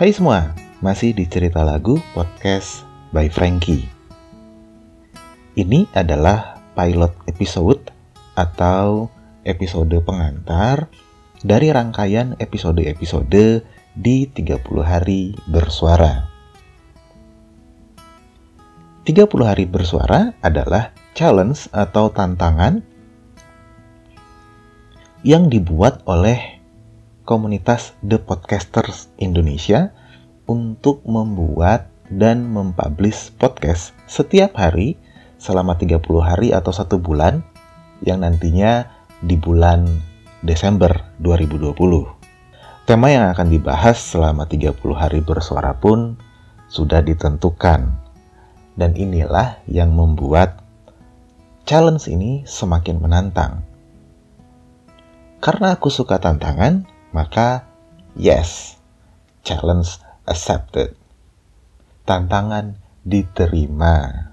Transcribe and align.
Hai 0.00 0.16
semua, 0.16 0.56
masih 0.80 1.12
di 1.12 1.28
Cerita 1.28 1.60
Lagu 1.60 2.00
Podcast 2.16 2.88
by 3.12 3.28
Frankie. 3.28 3.84
Ini 5.52 5.92
adalah 5.92 6.56
pilot 6.72 7.12
episode 7.28 7.92
atau 8.32 9.12
episode 9.44 9.92
pengantar 10.00 10.88
dari 11.44 11.68
rangkaian 11.68 12.32
episode-episode 12.40 13.60
di 13.92 14.24
30 14.24 14.56
hari 14.80 15.36
bersuara. 15.44 16.32
30 19.04 19.20
hari 19.44 19.68
bersuara 19.68 20.32
adalah 20.40 20.96
challenge 21.12 21.68
atau 21.76 22.08
tantangan 22.08 22.80
yang 25.20 25.52
dibuat 25.52 26.00
oleh 26.08 26.59
komunitas 27.30 27.94
The 28.02 28.18
Podcasters 28.18 29.14
Indonesia 29.22 29.94
untuk 30.50 31.06
membuat 31.06 31.86
dan 32.10 32.50
mempublish 32.50 33.30
podcast 33.38 33.94
setiap 34.10 34.58
hari 34.58 34.98
selama 35.38 35.78
30 35.78 36.02
hari 36.18 36.50
atau 36.50 36.74
satu 36.74 36.98
bulan 36.98 37.46
yang 38.02 38.26
nantinya 38.26 38.90
di 39.22 39.38
bulan 39.38 39.86
Desember 40.42 40.90
2020. 41.22 41.70
Tema 42.90 43.14
yang 43.14 43.30
akan 43.30 43.46
dibahas 43.46 44.02
selama 44.02 44.50
30 44.50 44.74
hari 44.98 45.22
bersuara 45.22 45.78
pun 45.78 46.18
sudah 46.66 46.98
ditentukan 46.98 47.94
dan 48.74 48.90
inilah 48.98 49.62
yang 49.70 49.94
membuat 49.94 50.66
challenge 51.62 52.10
ini 52.10 52.42
semakin 52.42 52.98
menantang. 52.98 53.62
Karena 55.38 55.78
aku 55.78 55.94
suka 55.94 56.18
tantangan, 56.18 56.98
maka 57.10 57.66
yes, 58.14 58.78
challenge 59.42 59.98
accepted. 60.26 60.94
Tantangan 62.06 62.78
diterima. 63.06 64.28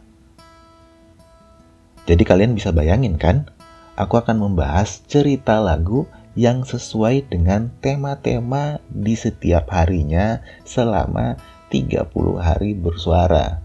Jadi 2.07 2.23
kalian 2.23 2.55
bisa 2.55 2.71
bayangin 2.71 3.19
kan, 3.19 3.51
aku 3.99 4.21
akan 4.21 4.39
membahas 4.39 5.03
cerita 5.05 5.59
lagu 5.59 6.07
yang 6.37 6.63
sesuai 6.63 7.33
dengan 7.33 7.73
tema-tema 7.81 8.79
di 8.87 9.17
setiap 9.17 9.73
harinya 9.73 10.39
selama 10.63 11.35
30 11.73 12.07
hari 12.39 12.77
bersuara. 12.77 13.59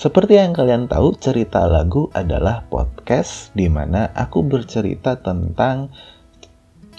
Seperti 0.00 0.40
yang 0.40 0.56
kalian 0.56 0.88
tahu, 0.88 1.12
cerita 1.20 1.68
lagu 1.68 2.08
adalah 2.16 2.64
podcast 2.72 3.52
di 3.52 3.68
mana 3.68 4.08
aku 4.16 4.40
bercerita 4.40 5.20
tentang 5.20 5.92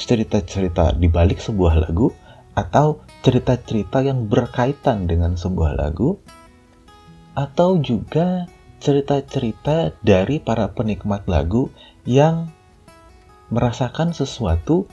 cerita-cerita 0.05 0.97
di 0.97 1.07
balik 1.07 1.39
sebuah 1.39 1.87
lagu 1.87 2.11
atau 2.57 3.01
cerita-cerita 3.23 4.03
yang 4.03 4.27
berkaitan 4.27 5.07
dengan 5.07 5.39
sebuah 5.39 5.79
lagu 5.79 6.19
atau 7.37 7.79
juga 7.79 8.49
cerita-cerita 8.81 9.95
dari 10.01 10.41
para 10.41 10.73
penikmat 10.73 11.29
lagu 11.29 11.69
yang 12.03 12.49
merasakan 13.53 14.11
sesuatu, 14.11 14.89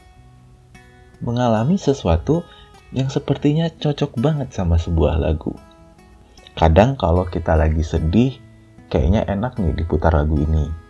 mengalami 1.25 1.81
sesuatu 1.81 2.45
yang 2.93 3.09
sepertinya 3.09 3.73
cocok 3.73 4.17
banget 4.21 4.53
sama 4.53 4.77
sebuah 4.77 5.19
lagu. 5.19 5.57
Kadang 6.59 6.99
kalau 6.99 7.25
kita 7.27 7.55
lagi 7.55 7.81
sedih, 7.87 8.37
kayaknya 8.91 9.25
enak 9.31 9.57
nih 9.63 9.73
diputar 9.79 10.11
lagu 10.11 10.37
ini. 10.43 10.88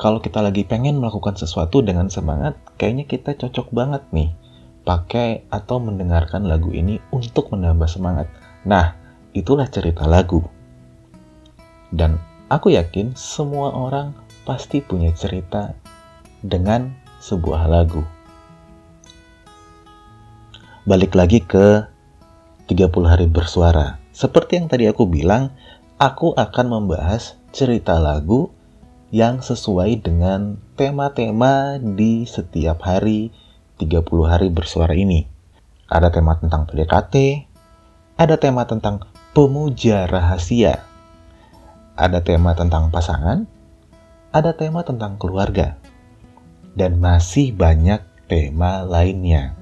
Kalau 0.00 0.18
kita 0.18 0.40
lagi 0.40 0.64
pengen 0.64 0.98
melakukan 0.98 1.36
sesuatu 1.36 1.84
dengan 1.84 2.08
semangat, 2.08 2.56
kayaknya 2.80 3.04
kita 3.06 3.36
cocok 3.36 3.70
banget 3.70 4.02
nih 4.10 4.30
pakai 4.82 5.46
atau 5.48 5.78
mendengarkan 5.78 6.46
lagu 6.46 6.74
ini 6.74 6.98
untuk 7.14 7.54
menambah 7.54 7.86
semangat. 7.86 8.26
Nah, 8.66 8.98
itulah 9.30 9.70
cerita 9.70 10.06
lagu. 10.10 10.42
Dan 11.92 12.18
aku 12.50 12.74
yakin 12.74 13.14
semua 13.14 13.70
orang 13.70 14.16
pasti 14.42 14.82
punya 14.82 15.14
cerita 15.14 15.76
dengan 16.42 16.90
sebuah 17.22 17.70
lagu. 17.70 18.02
Balik 20.82 21.14
lagi 21.14 21.38
ke 21.38 21.86
30 22.66 23.06
hari 23.06 23.30
bersuara. 23.30 24.02
Seperti 24.10 24.58
yang 24.58 24.66
tadi 24.66 24.90
aku 24.90 25.06
bilang, 25.06 25.54
aku 26.02 26.34
akan 26.34 26.66
membahas 26.66 27.38
cerita 27.54 28.02
lagu 28.02 28.50
yang 29.12 29.44
sesuai 29.44 30.00
dengan 30.00 30.56
tema-tema 30.72 31.76
di 31.76 32.24
setiap 32.24 32.80
hari 32.80 33.28
30 33.76 34.08
hari 34.24 34.48
bersuara 34.48 34.96
ini. 34.96 35.28
Ada 35.84 36.08
tema 36.08 36.40
tentang 36.40 36.64
PDKT, 36.64 37.44
ada 38.16 38.40
tema 38.40 38.64
tentang 38.64 39.04
pemuja 39.36 40.08
rahasia, 40.08 40.80
ada 41.92 42.24
tema 42.24 42.56
tentang 42.56 42.88
pasangan, 42.88 43.44
ada 44.32 44.56
tema 44.56 44.80
tentang 44.80 45.20
keluarga, 45.20 45.76
dan 46.72 46.96
masih 46.96 47.52
banyak 47.52 48.00
tema 48.32 48.80
lainnya. 48.80 49.52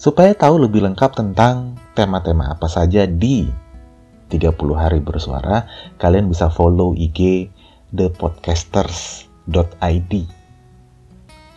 Supaya 0.00 0.32
tahu 0.32 0.64
lebih 0.64 0.80
lengkap 0.80 1.12
tentang 1.12 1.76
tema-tema 1.92 2.56
apa 2.56 2.72
saja 2.72 3.04
di 3.04 3.52
30 4.30 4.54
hari 4.78 5.02
bersuara, 5.02 5.66
kalian 5.98 6.30
bisa 6.30 6.46
follow 6.48 6.94
IG 6.94 7.50
thepodcasters.id. 7.90 10.12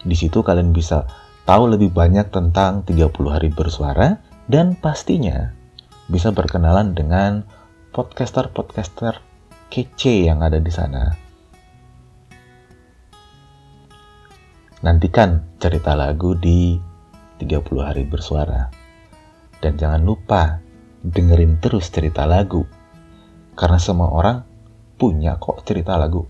Di 0.03 0.15
situ 0.17 0.43
kalian 0.43 0.75
bisa 0.75 1.05
tahu 1.45 1.67
lebih 1.69 1.93
banyak 1.93 2.33
tentang 2.33 2.81
30 2.83 3.13
hari 3.29 3.53
bersuara 3.53 4.17
dan 4.49 4.75
pastinya 4.75 5.53
bisa 6.09 6.33
berkenalan 6.35 6.93
dengan 6.97 7.45
podcaster-podcaster 7.93 9.21
kece 9.71 10.27
yang 10.27 10.43
ada 10.43 10.59
di 10.59 10.71
sana. 10.73 11.15
Nantikan 14.83 15.55
cerita 15.63 15.95
lagu 15.95 16.35
di 16.35 16.75
30 17.39 17.87
hari 17.87 18.03
bersuara. 18.03 18.67
Dan 19.63 19.79
jangan 19.79 20.03
lupa 20.03 20.59
dengerin 21.03 21.59
terus 21.59 21.91
cerita 21.91 22.23
lagu. 22.23 22.63
Karena 23.53 23.77
semua 23.77 24.09
orang 24.09 24.41
punya 24.97 25.37
kok 25.37 25.61
cerita 25.67 25.99
lagu. 25.99 26.25